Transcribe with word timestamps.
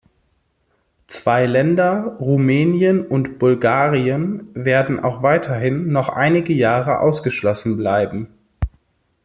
Zwei 1.05 1.45
Länder, 1.45 2.17
Rumänien 2.19 3.05
und 3.05 3.37
Bulgarien, 3.37 4.49
werden 4.55 4.99
auch 4.99 5.21
weiterhin 5.21 5.91
noch 5.91 6.09
einige 6.09 6.53
Jahre 6.53 7.01
ausgeschlossen 7.01 7.77
bleiben. 7.77 8.27